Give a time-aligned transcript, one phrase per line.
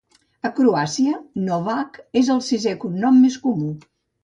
[0.47, 1.19] A Croàcia,
[1.51, 3.71] Novak és el sisè cognom més comú.